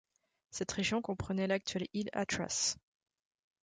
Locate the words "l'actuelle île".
1.45-2.09